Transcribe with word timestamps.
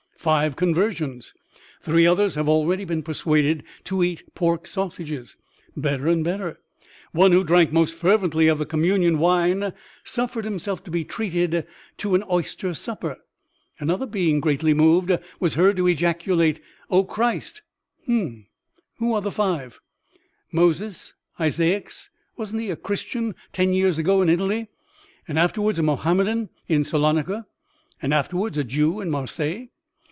Five 0.17 0.55
conversions!! 0.55 1.33
Three 1.81 2.05
others 2.05 2.35
have 2.35 2.47
already 2.47 2.85
been 2.85 3.01
persuaded 3.01 3.63
to 3.85 4.03
eat 4.03 4.23
pork 4.35 4.67
sausages. 4.67 5.35
(Better 5.75 6.07
and 6.07 6.23
better.) 6.23 6.59
One, 7.11 7.31
who 7.31 7.43
drank 7.43 7.73
most 7.73 7.95
fervently 7.95 8.47
of 8.47 8.59
the 8.59 8.67
communion 8.67 9.17
wine 9.17 9.73
suffered 10.03 10.45
himself 10.45 10.83
to 10.83 10.91
be 10.91 11.03
treated 11.03 11.65
to 11.97 12.13
an 12.13 12.23
oyster 12.29 12.75
supper. 12.75 13.17
Another, 13.79 14.05
being 14.05 14.39
greatly 14.39 14.75
moved, 14.75 15.11
was 15.39 15.55
heard 15.55 15.75
to 15.77 15.87
ejaculate, 15.87 16.61
'O, 16.91 17.03
Christ!'... 17.03 17.63
Hum, 18.05 18.45
who 18.99 19.13
are 19.15 19.21
the 19.21 19.31
five? 19.31 19.79
Moses 20.51 21.15
Isaacs: 21.39 22.11
wasn't 22.37 22.61
he 22.61 22.69
a 22.69 22.75
Christian 22.75 23.33
ten 23.53 23.73
years 23.73 23.97
ago 23.97 24.21
in 24.21 24.29
Italy, 24.29 24.67
and 25.27 25.39
afterwards 25.39 25.79
a 25.79 25.81
Mahommedan 25.81 26.49
in 26.67 26.83
Salonica, 26.83 27.47
and 28.03 28.13
afterwards 28.13 28.59
a 28.59 28.63
Jew 28.63 29.01
in 29.01 29.09
Marseilles? 29.09 29.69